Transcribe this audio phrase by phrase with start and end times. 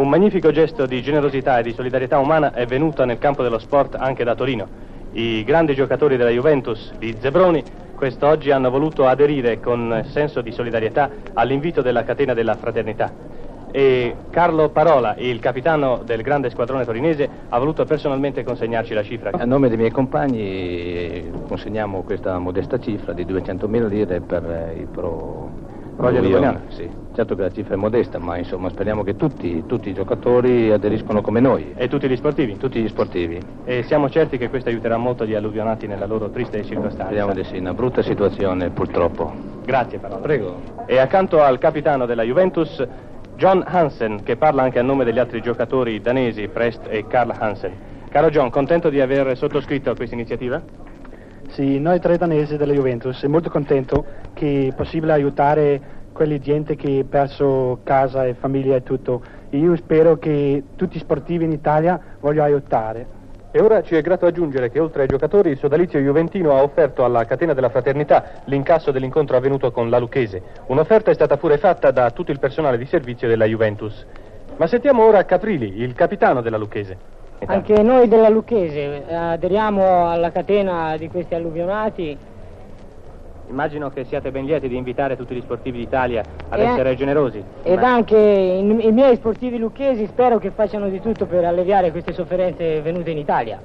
[0.00, 3.96] Un magnifico gesto di generosità e di solidarietà umana è venuto nel campo dello sport
[3.96, 4.66] anche da Torino.
[5.12, 7.62] I grandi giocatori della Juventus, di Zebroni,
[7.94, 13.12] quest'oggi hanno voluto aderire con senso di solidarietà all'invito della catena della fraternità.
[13.72, 19.32] E Carlo Parola, il capitano del grande squadrone torinese, ha voluto personalmente consegnarci la cifra.
[19.34, 25.79] A nome dei miei compagni consegniamo questa modesta cifra di 200.000 lire per il pro
[26.00, 26.60] Roger Luganiano?
[26.68, 30.70] Sì, certo che la cifra è modesta, ma insomma speriamo che tutti, tutti, i giocatori
[30.70, 31.74] aderiscono come noi.
[31.76, 32.56] E tutti gli sportivi?
[32.56, 33.38] Tutti gli sportivi.
[33.64, 37.04] E siamo certi che questo aiuterà molto gli alluvionati nella loro triste circostanza.
[37.04, 39.32] Speriamo di sì, una brutta situazione purtroppo.
[39.64, 40.20] Grazie Parola.
[40.20, 40.60] Prego.
[40.86, 42.82] E accanto al capitano della Juventus,
[43.36, 47.72] John Hansen, che parla anche a nome degli altri giocatori danesi, Prest e Karl Hansen.
[48.08, 50.60] Caro John, contento di aver sottoscritto questa iniziativa?
[51.50, 54.04] Sì, noi tre danesi della Juventus siamo molto contento
[54.34, 55.80] che è possibile aiutare
[56.20, 59.22] quella gente che ha perso casa e famiglia e tutto.
[59.50, 63.06] Io spero che tutti i sportivi in Italia vogliano aiutare.
[63.50, 67.04] E ora ci è grato aggiungere che oltre ai giocatori il sodalizio juventino ha offerto
[67.04, 70.42] alla catena della fraternità l'incasso dell'incontro avvenuto con la Lucchese.
[70.66, 74.04] Un'offerta è stata pure fatta da tutto il personale di servizio della Juventus.
[74.58, 76.98] Ma sentiamo ora Caprili, il capitano della Lucchese.
[77.46, 82.18] Anche noi della Lucchese eh, aderiamo alla catena di questi alluvionati.
[83.50, 87.42] Immagino che siate ben lieti di invitare tutti gli sportivi d'Italia ad E- essere generosi.
[87.64, 91.90] Ed Ma- anche i, i miei sportivi lucchesi spero che facciano di tutto per alleviare
[91.90, 93.60] queste sofferenze venute in Italia.